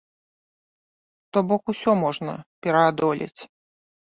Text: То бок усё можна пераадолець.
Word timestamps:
То 1.31 1.39
бок 1.51 1.63
усё 1.73 1.91
можна 2.03 2.33
пераадолець. 2.65 3.41